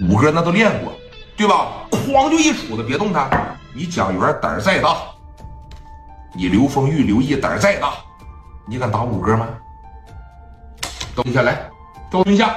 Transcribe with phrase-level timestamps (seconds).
[0.00, 0.92] 五哥那都练过，
[1.36, 1.86] 对吧？
[1.90, 3.28] 哐就一杵子，别动他。
[3.72, 4.96] 你蒋元胆儿再大，
[6.34, 7.92] 你刘丰玉、刘毅胆儿再大，
[8.66, 9.46] 你敢打五哥吗？
[11.14, 11.70] 蹲下来，
[12.10, 12.56] 都蹲下。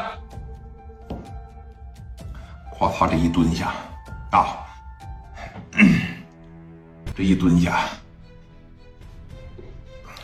[2.72, 3.72] 夸他这一蹲下，
[4.32, 4.58] 啊，
[7.16, 7.82] 这一蹲下，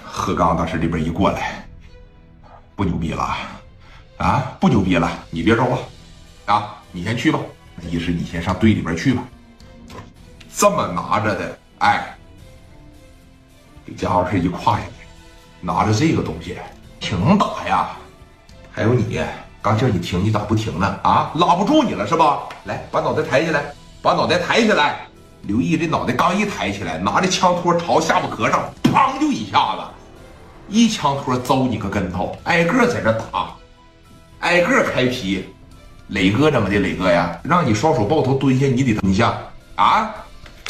[0.04, 1.66] 贺刚当时这边一过来，
[2.76, 3.36] 不牛逼了，
[4.18, 5.78] 啊，不牛逼了，你别招了，
[6.48, 7.40] 啊，你先去吧，
[7.90, 9.24] 意思你先上队里边去吧。
[10.56, 12.18] 这么拿着的，哎，
[13.86, 14.92] 这家伙是一跨下去，
[15.62, 16.58] 拿着这个东西，
[17.00, 17.90] 挺能打呀。
[18.72, 19.22] 还有你，
[19.62, 21.00] 刚叫你停，你咋不停呢？
[21.04, 22.40] 啊，拉不住你了是吧？
[22.66, 25.06] 来，把脑袋抬起来，把脑袋抬起来。
[25.44, 29.82] 刘毅这脑袋刚一抬起来，拿着枪托朝下巴壳上，砰就一下子，
[30.68, 33.56] 一枪托揍你个跟头，挨个在这打，
[34.40, 35.48] 挨个开皮。
[36.10, 36.80] 磊哥怎么的？
[36.80, 39.38] 磊哥呀，让你双手抱头蹲下，你得蹲下
[39.76, 40.14] 啊。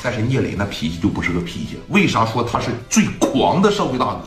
[0.02, 4.22] 但是聂磊那脾气就不是个脾气，为啥说他是最狂的社会大哥？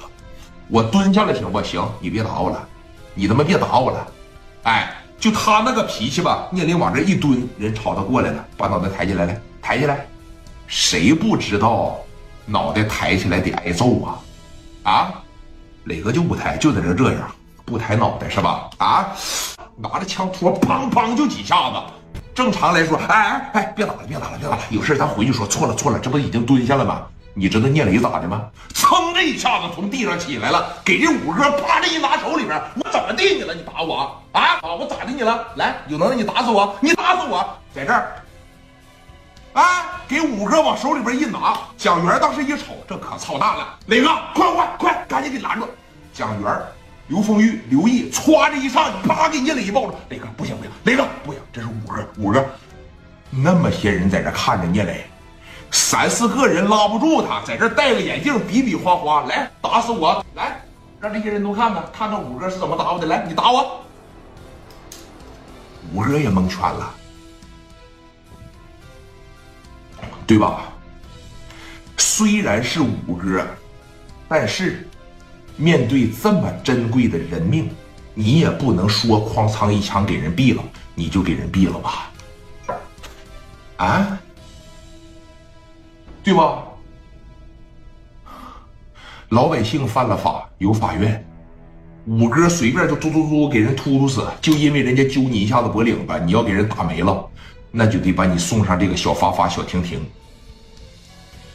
[0.68, 1.82] 我蹲下了行不行？
[2.00, 2.66] 你别打我了，
[3.14, 4.06] 你他妈别打我了！
[4.64, 10.06] 哎，就他那个脾气吧，聂磊往这一蹲，人朝他过来了，把脑袋抬起来，来抬起来。
[10.66, 11.98] 谁不知道
[12.46, 14.18] 脑袋抬起来得挨揍啊？
[14.84, 15.14] 啊，
[15.84, 17.30] 磊哥就不抬，就在这这样，
[17.64, 18.70] 不抬脑袋是吧？
[18.78, 19.08] 啊，
[19.76, 21.76] 拿着枪托，砰砰就几下子。
[22.34, 25.46] 正常来说，哎哎哎，别打了，别打了，别打了，有事咱回去说。
[25.46, 27.02] 错了错了，这不已经蹲下了吗？
[27.34, 28.42] 你知道聂磊咋的吗？
[28.74, 33.54] 噌的一下子从地上起来了，给这五哥啪这一拿手里边，我怎么地你了？
[33.54, 34.74] 你打我啊啊！
[34.74, 35.46] 我咋的你了？
[35.56, 37.42] 来，有能耐你打死我，你打死我，
[37.74, 38.12] 在这儿，
[39.54, 41.56] 哎，给五哥往手里边一拿。
[41.78, 45.66] 蒋元当时一瞅，这可操蛋了，磊哥，快快快，赶紧给拦住！
[46.12, 46.52] 蒋元。
[47.08, 49.94] 刘丰玉、刘毅歘这一上，啪给聂磊一抱住。
[50.08, 52.44] 磊哥不行不行，磊哥不行，这是五哥五哥，
[53.28, 55.04] 那么些人在这看着聂磊，
[55.70, 60.24] 三四个人拉不住他，在这戴个眼镜比比划划，来打死我！
[60.34, 60.62] 来，
[61.00, 63.06] 让这些人都看看，看看五哥是怎么打我的。
[63.06, 63.84] 来，你打我！
[65.92, 66.94] 五哥也蒙圈了，
[70.26, 70.72] 对吧？
[71.98, 73.44] 虽然是五哥，
[74.28, 74.88] 但是。
[75.62, 77.70] 面对这么珍贵的人命，
[78.14, 82.10] 你也不能说哐仓一枪给人毙了，你就给人毙了吧？
[83.76, 84.18] 啊，
[86.24, 86.64] 对吧？
[89.28, 91.24] 老百姓犯了法有法院，
[92.06, 97.24] 五哥随便就突突突给人突突死，就因为人家揪你一下子脖领子，你要给人打没了，
[97.70, 100.04] 那就得把你送上这个小法法小亭亭。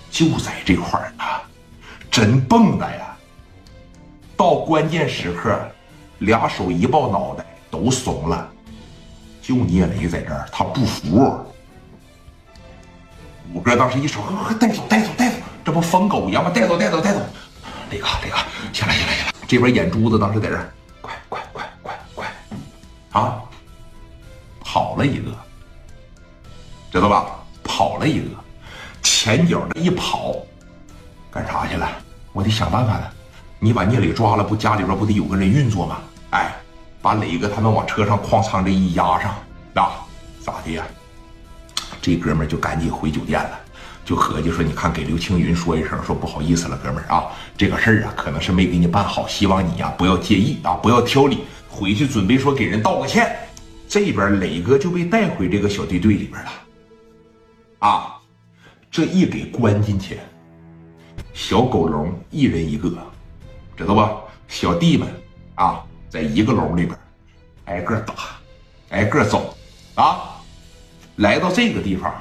[0.10, 1.24] 就在这块儿呢，
[2.10, 3.07] 真蹦跶呀！
[4.38, 5.60] 到关键时刻，
[6.20, 8.48] 俩手一抱脑袋都怂了，
[9.42, 11.44] 就聂磊在这儿，他不服。
[13.52, 14.22] 五哥当时一瞅，
[14.60, 16.52] 带走带走带走，这不疯狗一样吗？
[16.54, 17.20] 带走带走带走，
[17.90, 18.38] 磊哥磊哥，
[18.72, 20.72] 下来下来下来，这边眼珠子当时在这儿，
[21.02, 22.28] 快快快快快，
[23.20, 23.42] 啊，
[24.64, 25.32] 跑了一个，
[26.92, 27.26] 知道吧？
[27.64, 28.30] 跑了一个，
[29.02, 30.36] 前脚这一跑，
[31.32, 31.90] 干啥去了？
[32.34, 33.14] 我得想办法了。
[33.60, 35.98] 你把聂磊抓了，不家里边不得有个人运作吗？
[36.30, 36.56] 哎，
[37.02, 39.32] 把磊哥他们往车上哐仓这一压上，
[39.74, 40.06] 啊，
[40.40, 40.86] 咋的呀？
[42.02, 43.60] 这哥们就赶紧回酒店了，
[44.06, 47.26] 就合计说，你看给刘青云说一声，说不好意思了，哥们儿啊，
[47.58, 53.36] 这个事儿啊，可能是没给你办好，希望你呀不要介意啊，不要挑理，回去准备说给人道个歉。
[53.90, 56.52] 这边磊哥就被带回这个小队队里边了，
[57.80, 58.18] 啊，
[58.92, 60.20] 这一给关进去，
[61.34, 62.92] 小狗笼一人一个。
[63.78, 64.12] 知道吧，
[64.48, 65.08] 小弟们
[65.54, 66.98] 啊，在一个楼里边，
[67.66, 68.14] 挨个打，
[68.90, 69.56] 挨个走，
[69.94, 70.42] 啊，
[71.18, 72.12] 来到这个地方，